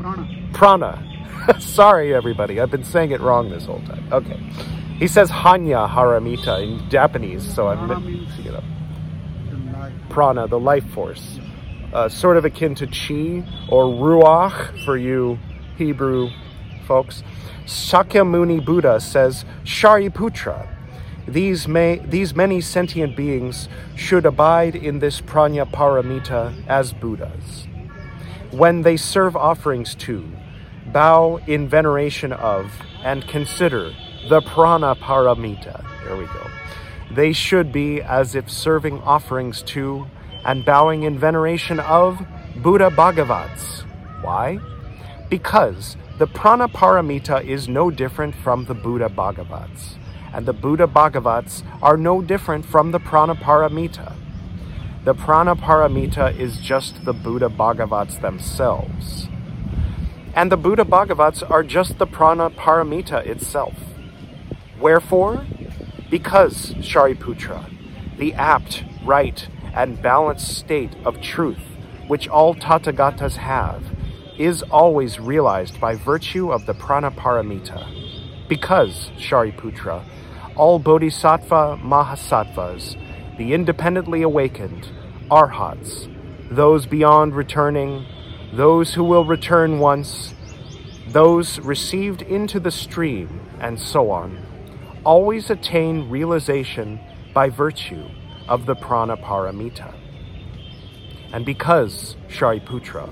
Prana. 0.00 0.48
Prana. 0.52 1.60
Sorry, 1.60 2.14
everybody. 2.14 2.60
I've 2.60 2.70
been 2.70 2.84
saying 2.84 3.12
it 3.12 3.20
wrong 3.20 3.50
this 3.50 3.66
whole 3.66 3.82
time. 3.82 4.08
Okay. 4.12 4.40
He 4.98 5.08
says 5.08 5.30
hanya 5.30 5.88
haramita 5.88 6.62
in 6.62 6.88
Japanese, 6.88 7.54
so 7.54 7.68
I'm 7.68 7.86
mixing 7.88 8.46
it 8.46 8.54
up. 8.54 8.64
Prana, 10.08 10.48
the 10.48 10.58
life 10.58 10.88
force. 10.90 11.38
Uh, 11.92 12.08
sort 12.08 12.38
of 12.38 12.44
akin 12.44 12.74
to 12.74 12.86
chi 12.86 13.46
or 13.68 13.84
ruach 13.84 14.84
for 14.84 14.96
you 14.96 15.38
Hebrew 15.76 16.30
folks. 16.86 17.22
Shakyamuni 17.66 18.64
Buddha 18.64 19.00
says, 19.00 19.44
Shariputra, 19.64 20.66
these, 21.28 21.68
may, 21.68 21.98
these 21.98 22.34
many 22.34 22.60
sentient 22.60 23.16
beings 23.16 23.68
should 23.96 24.24
abide 24.24 24.76
in 24.76 25.00
this 25.00 25.20
pranya 25.20 25.70
paramita 25.70 26.54
as 26.68 26.92
Buddhas. 26.94 27.66
When 28.50 28.82
they 28.82 28.96
serve 28.96 29.36
offerings 29.36 29.94
to, 29.96 30.26
bow 30.86 31.38
in 31.46 31.68
veneration 31.68 32.32
of, 32.32 32.72
and 33.02 33.26
consider 33.26 33.92
the 34.28 34.40
prana 34.42 34.94
paramita. 34.96 35.84
There 36.04 36.16
we 36.16 36.26
go. 36.26 36.50
They 37.10 37.32
should 37.32 37.72
be 37.72 38.02
as 38.02 38.34
if 38.34 38.50
serving 38.50 39.00
offerings 39.02 39.62
to 39.62 40.06
and 40.44 40.64
bowing 40.64 41.04
in 41.04 41.18
veneration 41.18 41.80
of 41.80 42.20
Buddha 42.62 42.90
Bhagavats. 42.90 43.84
Why? 44.22 44.58
Because 45.28 45.96
the 46.18 46.26
Prana 46.26 46.68
Paramita 46.68 47.44
is 47.44 47.68
no 47.68 47.90
different 47.90 48.34
from 48.34 48.64
the 48.64 48.74
Buddha 48.74 49.08
Bhagavats, 49.08 49.98
and 50.32 50.46
the 50.46 50.52
Buddha 50.52 50.86
Bhagavats 50.86 51.62
are 51.82 51.96
no 51.96 52.22
different 52.22 52.64
from 52.64 52.92
the 52.92 52.98
Prana 52.98 53.34
Paramita. 53.34 54.14
The 55.04 55.14
Prana 55.14 55.54
Paramita 55.54 56.36
is 56.38 56.58
just 56.58 57.04
the 57.04 57.12
Buddha 57.12 57.48
Bhagavats 57.48 58.20
themselves. 58.20 59.28
And 60.34 60.50
the 60.50 60.56
Buddha 60.56 60.84
Bhagavats 60.84 61.48
are 61.48 61.62
just 61.62 61.98
the 61.98 62.06
Prana 62.06 62.50
Paramita 62.50 63.26
itself. 63.26 63.74
Wherefore? 64.80 65.44
Because, 66.10 66.72
Shariputra, 66.74 67.70
the 68.18 68.34
apt, 68.34 68.84
right, 69.04 69.48
and 69.74 70.00
balanced 70.00 70.56
state 70.56 70.94
of 71.04 71.20
truth 71.20 71.58
which 72.06 72.28
all 72.28 72.54
Tathagatas 72.54 73.36
have, 73.36 73.82
is 74.38 74.62
always 74.64 75.18
realized 75.18 75.80
by 75.80 75.94
virtue 75.94 76.52
of 76.52 76.66
the 76.66 76.74
Pranaparamita. 76.74 78.48
Because, 78.48 79.10
Shariputra, 79.18 80.04
all 80.54 80.78
Bodhisattva 80.78 81.80
Mahasattvas, 81.82 83.36
the 83.38 83.52
independently 83.52 84.22
awakened, 84.22 84.88
Arhats, 85.30 86.08
those 86.50 86.86
beyond 86.86 87.34
returning, 87.34 88.06
those 88.52 88.94
who 88.94 89.02
will 89.02 89.24
return 89.24 89.80
once, 89.80 90.34
those 91.08 91.58
received 91.60 92.22
into 92.22 92.60
the 92.60 92.70
stream, 92.70 93.40
and 93.60 93.80
so 93.80 94.10
on, 94.10 94.45
always 95.06 95.50
attain 95.50 96.10
realization 96.10 96.98
by 97.32 97.48
virtue 97.48 98.08
of 98.48 98.66
the 98.66 98.74
prana 98.74 99.16
paramita. 99.16 99.94
And 101.32 101.46
because, 101.46 102.16
Shariputra, 102.28 103.08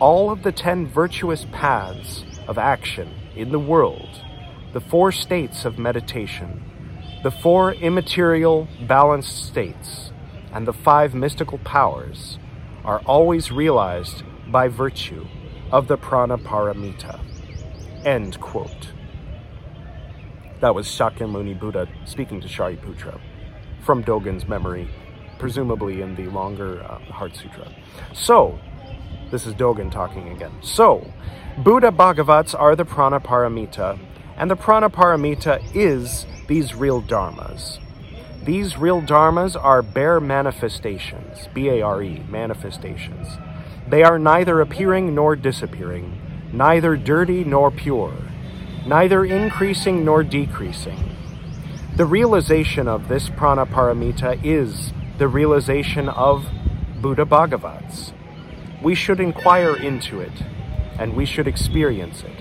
all 0.00 0.30
of 0.32 0.42
the 0.42 0.50
ten 0.50 0.84
virtuous 0.84 1.46
paths 1.52 2.24
of 2.48 2.58
action 2.58 3.08
in 3.36 3.52
the 3.52 3.60
world, 3.60 4.08
the 4.72 4.80
four 4.80 5.12
states 5.12 5.64
of 5.64 5.78
meditation, 5.78 6.60
the 7.22 7.30
four 7.30 7.74
immaterial 7.74 8.66
balanced 8.88 9.46
states, 9.46 10.10
and 10.52 10.66
the 10.66 10.72
five 10.72 11.14
mystical 11.14 11.58
powers 11.58 12.40
are 12.84 13.00
always 13.06 13.52
realized 13.52 14.24
by 14.50 14.66
virtue 14.66 15.24
of 15.70 15.86
the 15.86 15.96
prana 15.96 16.36
paramita. 16.36 17.20
End 18.04 18.40
quote. 18.40 18.91
That 20.62 20.76
was 20.76 20.86
Shakyamuni 20.86 21.58
Buddha 21.58 21.88
speaking 22.04 22.40
to 22.40 22.46
Shariputra 22.46 23.18
from 23.84 24.04
Dogen's 24.04 24.46
memory, 24.46 24.88
presumably 25.40 26.02
in 26.02 26.14
the 26.14 26.28
longer 26.28 26.84
uh, 26.84 27.00
Heart 27.00 27.34
Sutra. 27.34 27.68
So, 28.14 28.60
this 29.32 29.44
is 29.44 29.54
Dogen 29.54 29.90
talking 29.90 30.28
again. 30.28 30.52
So, 30.62 31.12
Buddha 31.58 31.90
Bhagavats 31.90 32.54
are 32.56 32.76
the 32.76 32.84
prana 32.84 33.18
paramita, 33.18 33.98
and 34.36 34.48
the 34.48 34.54
prana 34.54 34.88
paramita 34.88 35.60
is 35.74 36.26
these 36.46 36.76
real 36.76 37.02
dharmas. 37.02 37.80
These 38.44 38.78
real 38.78 39.02
dharmas 39.02 39.60
are 39.60 39.82
bare 39.82 40.20
manifestations, 40.20 41.48
B 41.52 41.70
A 41.70 41.82
R 41.82 42.04
E, 42.04 42.22
manifestations. 42.28 43.26
They 43.88 44.04
are 44.04 44.16
neither 44.16 44.60
appearing 44.60 45.12
nor 45.12 45.34
disappearing, 45.34 46.20
neither 46.52 46.96
dirty 46.96 47.42
nor 47.42 47.72
pure, 47.72 48.14
neither 48.86 49.24
increasing 49.24 50.04
nor 50.04 50.22
decreasing. 50.22 51.16
The 51.96 52.06
realization 52.06 52.88
of 52.88 53.08
this 53.08 53.28
prana 53.28 53.66
paramita 53.66 54.40
is 54.42 54.92
the 55.18 55.28
realization 55.28 56.08
of 56.08 56.46
Buddha 57.00 57.24
Bhagavats. 57.24 58.12
We 58.82 58.94
should 58.94 59.20
inquire 59.20 59.76
into 59.76 60.20
it, 60.20 60.32
and 60.98 61.14
we 61.14 61.26
should 61.26 61.46
experience 61.46 62.22
it. 62.22 62.36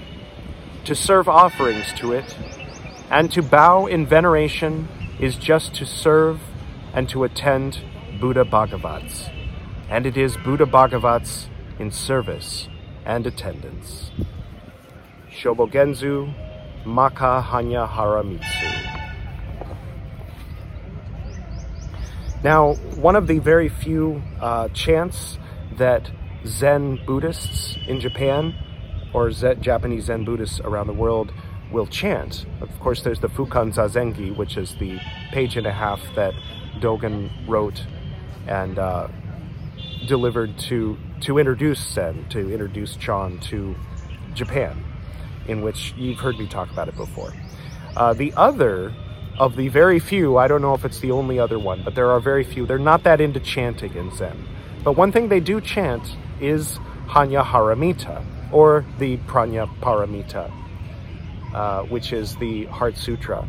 To 0.86 0.96
serve 0.96 1.28
offerings 1.30 1.94
to 1.98 2.14
it, 2.14 2.36
and 3.10 3.32
to 3.34 3.44
bow 3.44 3.86
in 3.86 4.06
veneration 4.06 4.88
is 5.20 5.36
just 5.36 5.76
to 5.76 5.86
serve 5.86 6.42
and 6.94 7.08
to 7.10 7.24
attend 7.24 7.82
Buddha 8.20 8.44
Bhagavats. 8.46 9.30
And 9.90 10.06
it 10.06 10.18
is 10.18 10.38
Buddha 10.38 10.66
Bhagavats 10.66 11.50
in 11.78 11.92
service 11.92 12.70
and 13.06 13.28
attendance. 13.28 14.12
Shobogenzo 15.32 16.34
Maka 16.86 17.46
Hanya 17.48 17.88
Haramitsu. 17.90 18.92
Now, 22.44 22.74
one 22.96 23.16
of 23.16 23.28
the 23.28 23.40
very 23.40 23.70
few 23.70 24.22
uh, 24.40 24.68
chants 24.70 25.38
that 25.78 26.10
Zen 26.46 27.00
Buddhists 27.06 27.78
in 27.88 28.00
Japan 28.00 28.56
or 29.14 29.32
Zen, 29.32 29.62
Japanese 29.62 30.06
Zen 30.06 30.26
Buddhists 30.26 30.60
around 30.62 30.88
the 30.88 30.94
world 30.94 31.32
will 31.72 31.86
chant. 31.86 32.46
Of 32.60 32.80
course, 32.80 33.04
there's 33.04 33.20
the 33.20 33.30
Fukan 33.30 33.74
Zazengi, 33.74 34.36
which 34.36 34.58
is 34.58 34.76
the 34.76 35.00
page 35.32 35.56
and 35.56 35.68
a 35.68 35.72
half 35.72 36.02
that 36.16 36.34
Dogen 36.80 37.30
wrote 37.48 37.86
and 38.48 38.80
uh, 38.80 39.08
delivered 40.08 40.58
to 40.58 40.98
to 41.22 41.38
introduce 41.38 41.80
Zen, 41.94 42.28
to 42.30 42.52
introduce 42.52 42.96
Chan 42.96 43.40
to 43.52 43.76
Japan, 44.34 44.84
in 45.48 45.62
which 45.62 45.94
you've 45.98 46.20
heard 46.20 46.38
me 46.38 46.48
talk 46.48 46.70
about 46.72 46.88
it 46.88 46.96
before. 46.96 47.34
Uh, 47.96 48.14
the 48.14 48.34
other 48.38 48.94
of 49.38 49.56
the 49.56 49.68
very 49.68 50.00
few, 50.00 50.38
I 50.38 50.48
don't 50.48 50.62
know 50.62 50.74
if 50.74 50.86
it's 50.86 51.00
the 51.00 51.12
only 51.12 51.40
other 51.40 51.58
one, 51.58 51.84
but 51.84 51.96
there 51.96 52.12
are 52.12 52.20
very 52.20 52.44
few. 52.44 52.66
They're 52.66 52.78
not 52.78 53.04
that 53.04 53.22
into 53.22 53.40
chanting 53.40 53.94
in 53.96 54.14
Zen. 54.16 54.48
But 54.84 54.94
one 54.94 55.12
thing 55.12 55.30
they 55.30 55.40
do 55.40 55.62
chant 55.62 56.16
is 56.40 56.78
Hanya 57.08 57.44
Haramita, 57.44 58.24
or 58.52 58.86
the 59.00 59.18
Pranya 59.18 59.70
Paramita, 59.80 60.52
uh, 61.54 61.84
which 61.84 62.14
is 62.14 62.36
the 62.38 62.66
Heart 62.66 62.98
Sutra. 62.98 63.48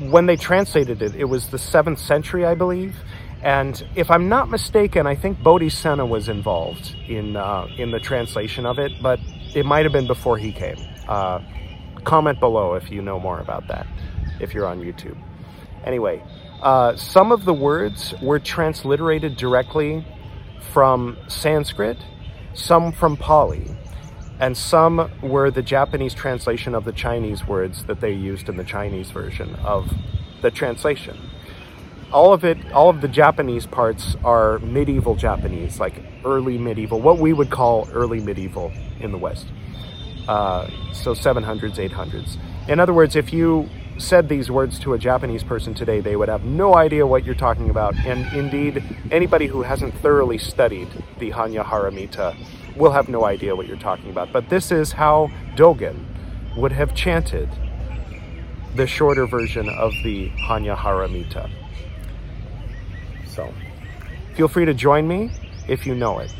When 0.00 0.26
they 0.26 0.36
translated 0.36 1.02
it, 1.02 1.14
it 1.14 1.24
was 1.24 1.48
the 1.50 1.58
seventh 1.58 1.98
century, 1.98 2.44
I 2.44 2.54
believe. 2.54 2.96
And 3.42 3.86
if 3.94 4.10
I'm 4.10 4.28
not 4.28 4.48
mistaken, 4.48 5.06
I 5.06 5.14
think 5.14 5.42
Bodhisattva 5.42 6.06
was 6.06 6.28
involved 6.28 6.96
in 7.06 7.36
uh, 7.36 7.68
in 7.76 7.90
the 7.90 8.00
translation 8.00 8.66
of 8.66 8.78
it, 8.78 8.92
but 9.02 9.20
it 9.56 9.66
might 9.66 9.84
have 9.84 9.92
been 9.92 10.06
before 10.06 10.38
he 10.38 10.52
came. 10.52 10.76
Uh, 11.08 11.40
comment 12.04 12.38
below 12.38 12.74
if 12.74 12.90
you 12.90 13.02
know 13.02 13.18
more 13.18 13.40
about 13.40 13.66
that, 13.68 13.86
if 14.38 14.54
you're 14.54 14.66
on 14.66 14.80
YouTube. 14.80 15.16
Anyway, 15.84 16.22
uh, 16.62 16.94
some 16.96 17.32
of 17.32 17.44
the 17.44 17.54
words 17.54 18.14
were 18.22 18.38
transliterated 18.38 19.36
directly 19.36 20.06
from 20.72 21.16
Sanskrit, 21.26 21.98
some 22.54 22.92
from 22.92 23.16
Pali 23.16 23.76
and 24.38 24.56
some 24.56 25.10
were 25.22 25.50
the 25.50 25.62
Japanese 25.62 26.12
translation 26.12 26.74
of 26.74 26.84
the 26.84 26.92
Chinese 26.92 27.46
words 27.46 27.84
that 27.84 28.00
they 28.00 28.12
used 28.12 28.48
in 28.48 28.56
the 28.56 28.64
Chinese 28.64 29.10
version 29.10 29.54
of 29.56 29.90
the 30.42 30.50
translation. 30.50 31.18
All 32.16 32.32
of 32.32 32.46
it, 32.46 32.72
all 32.72 32.88
of 32.88 33.02
the 33.02 33.08
Japanese 33.08 33.66
parts 33.66 34.16
are 34.24 34.58
medieval 34.60 35.16
Japanese, 35.16 35.78
like 35.78 36.02
early 36.24 36.56
medieval, 36.56 36.98
what 36.98 37.18
we 37.18 37.34
would 37.34 37.50
call 37.50 37.90
early 37.92 38.20
medieval 38.20 38.72
in 39.00 39.12
the 39.12 39.18
West. 39.18 39.46
Uh, 40.26 40.66
so 40.94 41.12
700s, 41.12 41.74
800s. 41.74 42.38
In 42.70 42.80
other 42.80 42.94
words, 42.94 43.16
if 43.16 43.34
you 43.34 43.68
said 43.98 44.30
these 44.30 44.50
words 44.50 44.78
to 44.78 44.94
a 44.94 44.98
Japanese 44.98 45.44
person 45.44 45.74
today, 45.74 46.00
they 46.00 46.16
would 46.16 46.30
have 46.30 46.42
no 46.42 46.74
idea 46.74 47.06
what 47.06 47.22
you're 47.22 47.34
talking 47.34 47.68
about. 47.68 47.94
And 47.96 48.34
indeed, 48.34 48.82
anybody 49.10 49.46
who 49.46 49.60
hasn't 49.60 49.92
thoroughly 49.98 50.38
studied 50.38 50.88
the 51.18 51.32
Hanya 51.32 51.66
Haramita 51.66 52.34
will 52.78 52.92
have 52.92 53.10
no 53.10 53.26
idea 53.26 53.54
what 53.54 53.66
you're 53.66 53.76
talking 53.76 54.08
about. 54.08 54.32
But 54.32 54.48
this 54.48 54.72
is 54.72 54.92
how 54.92 55.30
Dogen 55.54 56.02
would 56.56 56.72
have 56.72 56.94
chanted 56.94 57.50
the 58.74 58.86
shorter 58.86 59.26
version 59.26 59.68
of 59.68 59.92
the 60.02 60.30
Hanya 60.48 60.78
Haramita. 60.78 61.50
So, 63.36 63.52
feel 64.34 64.48
free 64.48 64.64
to 64.64 64.72
join 64.72 65.06
me 65.06 65.30
if 65.68 65.86
you 65.86 65.94
know 65.94 66.20
it. 66.20 66.32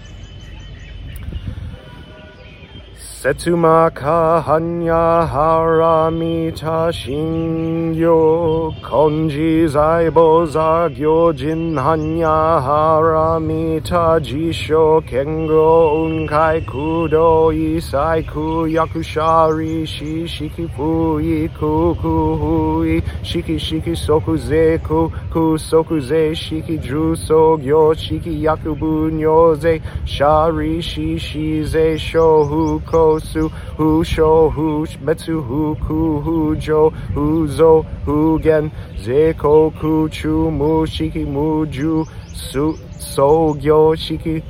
Setsumaka 3.26 4.40
hanya 4.46 5.26
haramita 5.26 6.92
shinyo 6.94 8.70
konji 8.86 9.66
zaibo 9.66 10.46
zagyo 10.46 11.34
jin 11.34 11.74
hanya 11.74 12.62
haramita 12.62 14.20
jisho 14.22 15.02
kengo 15.10 16.06
unkai 16.06 16.62
kudo 16.70 17.50
isai 17.50 18.22
ku 18.22 18.62
yakushari 18.70 19.84
shi 19.84 20.48
ku 20.76 21.18
ku 21.58 22.36
hui 22.38 23.02
shiki 23.24 23.58
shiki 23.58 23.96
soku 23.96 24.38
ze 24.38 24.78
ku 24.78 25.10
ku 25.32 25.58
soku 25.58 26.00
ze 26.00 26.30
shiki 26.32 26.78
ju 26.78 27.16
gyo 27.58 27.92
shiki 27.92 28.38
yakubu 28.46 29.10
nyoze 29.10 29.82
shari 30.04 30.80
shi 30.80 31.18
shi 31.18 31.64
ze 31.64 31.98
shohu 31.98 32.80
ko 32.86 33.15
su 33.18 33.48
hu 33.78 34.04
sho 34.04 34.50
hu 34.50 34.86
metsu 35.04 35.40
hu 35.48 35.74
ku 35.86 36.20
hu 36.24 36.56
jo 36.56 36.90
hu 37.14 37.46
zo 37.46 37.84
hu 38.06 38.38
gen 38.40 38.70
ze 39.04 39.32
ko 39.34 39.70
ku 39.80 40.08
chu 40.08 40.50
mu 40.58 40.86
shiki 40.86 41.24
mu 41.34 41.66
ju 41.66 42.04
su 42.32 42.64
so 42.98 43.54
gyo 43.54 43.94
shiki 44.06 44.42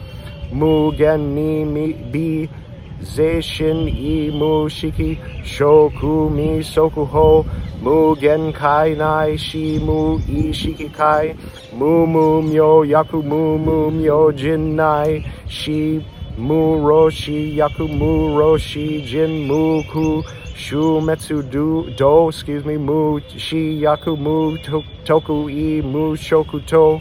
mu 0.52 0.92
gen 0.98 1.34
ni 1.34 1.64
mi 1.64 1.92
bi 2.12 2.48
ze 3.02 3.40
shin 3.40 3.88
i 3.88 4.30
mu 4.30 4.68
shiki 4.68 5.18
shoku 5.44 6.30
mi 6.30 6.62
soku 6.62 7.04
ho 7.04 7.44
mu 7.82 8.16
gen 8.16 8.52
kai 8.52 8.94
nai 8.94 9.36
shi 9.36 9.78
mu 9.86 10.18
i 10.28 10.44
shiki 10.60 10.88
kai 10.98 11.34
mu 11.78 12.06
mu 12.06 12.42
myo 12.42 12.70
yaku 12.92 13.22
mu 13.22 13.58
mu 13.58 13.90
myo 13.90 14.20
jin 14.32 14.76
nai 14.76 15.24
shi 15.48 15.80
mu 16.36 16.78
roshi 16.86 17.56
yaku 17.56 17.88
mu 17.88 18.36
roshi 18.38 19.02
jin 19.06 19.46
mu 19.48 19.82
ku 19.90 20.22
shu 20.54 21.00
metsu 21.00 21.42
do 21.50 21.88
do 21.96 22.28
excuse 22.28 22.64
me 22.64 22.76
mu 22.76 23.20
shi 23.36 23.80
yaku 23.80 24.16
mu 24.16 24.56
to, 24.58 24.82
toku 25.04 25.48
i 25.48 25.80
mu 25.80 26.14
shoku 26.16 26.60
to 26.66 27.00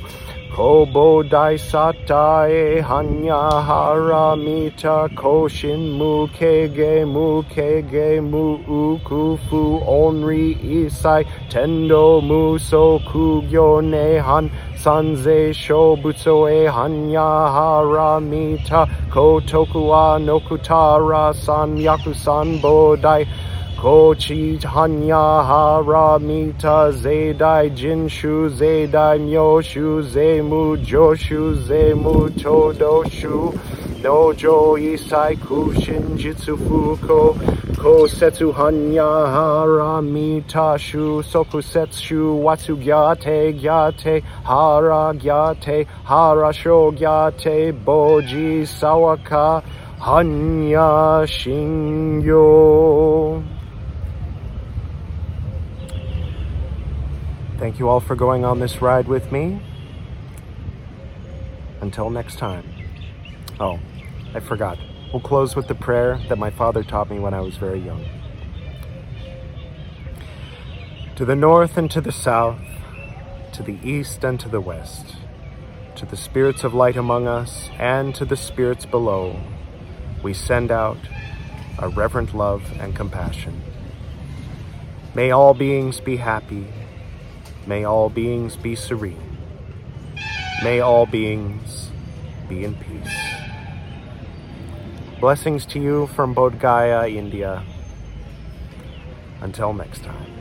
Kobo 0.55 1.21
dai 1.21 1.55
satae 1.55 2.81
hanya 2.81 3.39
haramita 3.69 5.09
koshin 5.13 5.97
mu 5.97 6.29
kege 6.29 7.05
mu 7.05 7.43
kege 7.53 8.23
mu 8.23 8.43
ukufu 8.83 9.63
onri 9.85 10.55
isai 10.77 11.25
tendo 11.49 12.21
mu 12.21 12.57
so 12.57 12.99
kugyo 12.99 13.83
nehan 13.83 14.49
sanze 14.83 15.51
shobutsu 15.63 16.37
e 16.49 16.71
hanya 16.77 17.27
haramita 17.55 18.87
kotoku 19.11 19.89
wa 19.89 20.17
nokutara 20.17 21.35
san 21.35 21.75
yaku 21.75 22.15
san 22.15 22.61
bodai 22.61 23.27
Kochi 23.85 24.57
Hanya 24.57 25.45
Haramita 25.45 26.89
Zeidai 26.91 27.69
Jinshu 27.69 28.49
Zeidai 28.49 29.19
Myoshu 29.19 30.01
Zemu 30.01 30.75
Joshu 30.83 31.53
Zemu 31.67 32.29
Todoshu 32.31 33.53
Nojo 34.01 34.75
Isai 34.79 35.37
Kushin 35.37 36.17
Jitsu 36.17 36.57
Fuko 36.57 37.35
Kosetsu 37.75 38.51
Hanya 38.55 39.27
Haramita 39.35 40.79
Shu 40.79 41.21
Sokusetsu 41.21 42.41
Watsu 42.41 42.75
Gyate 42.83 43.53
Gyate 43.61 44.23
Hara 44.43 45.13
Gyate 45.13 45.85
Harasho 46.07 46.91
Gyate 46.97 47.71
Boji 47.85 48.65
Sawaka 48.65 49.63
Hanya 49.99 51.27
Shingyo. 51.27 52.45
Thank 57.57 57.79
you 57.79 57.87
all 57.87 58.01
for 58.01 58.17
going 58.17 58.43
on 58.43 58.59
this 58.59 58.81
ride 58.81 59.07
with 59.07 59.31
me. 59.31 59.61
Until 61.79 62.09
next 62.09 62.37
time. 62.37 62.69
Oh, 63.61 63.79
I 64.33 64.41
forgot. 64.41 64.77
We'll 65.13 65.21
close 65.21 65.55
with 65.55 65.69
the 65.69 65.75
prayer 65.75 66.19
that 66.27 66.37
my 66.37 66.49
father 66.49 66.83
taught 66.83 67.09
me 67.09 67.17
when 67.17 67.33
I 67.33 67.39
was 67.39 67.55
very 67.55 67.79
young. 67.79 68.05
To 71.15 71.23
the 71.23 71.35
north 71.35 71.77
and 71.77 71.89
to 71.91 72.01
the 72.01 72.11
south, 72.11 72.59
to 73.53 73.63
the 73.63 73.79
east 73.81 74.25
and 74.25 74.37
to 74.41 74.49
the 74.49 74.59
west, 74.59 75.15
to 75.95 76.05
the 76.05 76.17
spirits 76.17 76.65
of 76.65 76.73
light 76.73 76.97
among 76.97 77.25
us 77.25 77.69
and 77.79 78.13
to 78.15 78.25
the 78.25 78.35
spirits 78.35 78.85
below, 78.85 79.39
we 80.21 80.33
send 80.33 80.71
out 80.71 80.97
a 81.79 81.87
reverent 81.87 82.35
love 82.35 82.63
and 82.81 82.93
compassion. 82.93 83.61
May 85.13 85.31
all 85.31 85.53
beings 85.53 86.01
be 86.01 86.17
happy 86.17 86.67
May 87.67 87.83
all 87.83 88.09
beings 88.09 88.55
be 88.55 88.75
serene. 88.75 89.37
May 90.63 90.81
all 90.81 91.07
beings 91.07 91.89
be 92.47 92.63
in 92.63 92.75
peace. 92.75 93.17
Blessings 95.19 95.65
to 95.67 95.79
you 95.79 96.05
from 96.07 96.35
Bodh 96.35 96.59
Gaya, 96.59 97.07
India. 97.07 97.63
Until 99.41 99.73
next 99.73 100.03
time. 100.03 100.34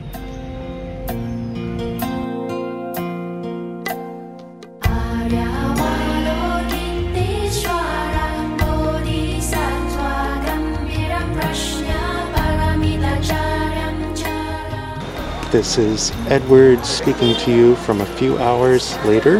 This 15.51 15.77
is 15.77 16.11
Edward 16.27 16.83
speaking 16.85 17.35
to 17.37 17.51
you 17.51 17.75
from 17.75 18.01
a 18.01 18.05
few 18.05 18.37
hours 18.39 18.97
later. 19.05 19.37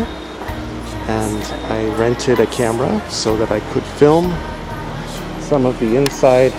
And 1.07 1.43
I 1.71 1.85
rented 1.97 2.39
a 2.39 2.45
camera 2.45 3.01
so 3.09 3.35
that 3.37 3.51
I 3.51 3.59
could 3.71 3.83
film 3.83 4.29
some 5.41 5.65
of 5.65 5.79
the 5.79 5.95
inside 5.95 6.53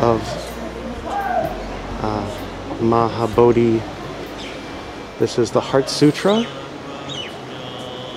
of 0.00 0.20
uh, 2.02 2.78
Mahabodhi. 2.80 3.80
This 5.18 5.38
is 5.38 5.52
the 5.52 5.60
Heart 5.60 5.88
Sutra, 5.88 6.44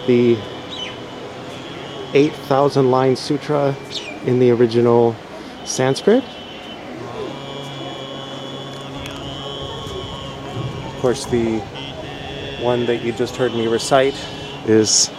the 0.08 0.38
8,000 2.13 2.89
line 2.89 3.15
sutra 3.15 3.75
in 4.25 4.39
the 4.39 4.49
original 4.49 5.15
Sanskrit. 5.65 6.23
Course, 11.06 11.26
the 11.26 11.60
one 12.63 12.88
that 12.88 13.04
you 13.04 13.12
just 13.12 13.36
heard 13.36 13.54
me 13.54 13.68
recite 13.68 14.15
is, 14.65 15.12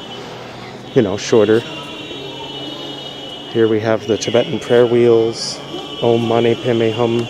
you 0.97 1.03
know, 1.03 1.17
shorter. 1.17 1.61
Here 3.51 3.69
we 3.69 3.79
have 3.79 4.05
the 4.09 4.19
Tibetan 4.19 4.59
prayer 4.59 4.85
wheels. 4.85 5.61
Om 6.03 6.27
Mani 6.27 6.57
Padme 6.57 6.91
Hum. 6.91 7.25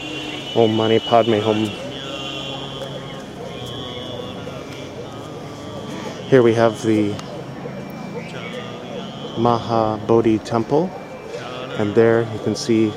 Om 0.57 0.75
Mani 0.75 1.01
Padme 1.01 1.39
Hum. 1.39 1.67
Here 6.31 6.43
we 6.43 6.55
have 6.55 6.83
the 6.83 7.11
Mahabodhi 9.37 10.43
temple. 10.43 10.91
And 11.77 11.95
there 11.95 12.23
you 12.33 12.39
can 12.39 12.57
see 12.57 12.91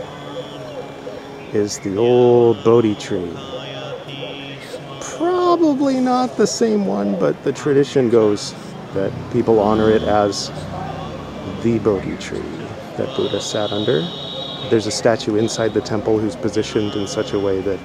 is 1.52 1.80
the 1.80 1.98
old 1.98 2.64
Bodhi 2.64 2.96
tree. 2.96 3.59
Probably 5.60 6.00
not 6.00 6.38
the 6.38 6.48
same 6.48 6.86
one, 6.86 7.20
but 7.20 7.44
the 7.44 7.52
tradition 7.52 8.10
goes 8.10 8.56
that 8.94 9.12
people 9.34 9.60
honor 9.60 9.90
it 9.90 10.04
as 10.04 10.48
the 11.64 11.80
Bodhi 11.80 12.16
tree 12.16 12.40
that 12.96 13.14
Buddha 13.18 13.42
sat 13.42 13.74
under. 13.74 14.00
There's 14.70 14.88
a 14.88 14.92
statue 14.92 15.36
inside 15.36 15.74
the 15.74 15.82
temple 15.82 16.18
who's 16.18 16.38
positioned 16.38 16.94
in 16.94 17.08
such 17.08 17.34
a 17.34 17.40
way 17.40 17.60
that 17.60 17.78